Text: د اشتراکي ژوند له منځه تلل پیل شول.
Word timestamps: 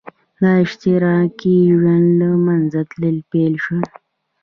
د 0.39 0.41
اشتراکي 0.63 1.55
ژوند 1.77 2.07
له 2.19 2.29
منځه 2.45 2.79
تلل 2.91 3.17
پیل 3.31 3.53
شول. 3.63 3.83